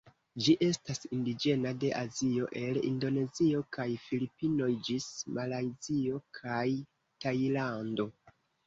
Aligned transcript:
Ĝi 0.43 0.53
estas 0.67 1.03
indiĝena 1.17 1.73
de 1.83 1.91
Azio, 1.99 2.47
el 2.63 2.81
Indonezio 2.93 3.63
kaj 3.79 3.87
Filipinoj 4.09 4.73
ĝis 4.89 5.11
Malajzio 5.37 6.27
kaj 6.41 6.69
Tajlando. 7.25 8.15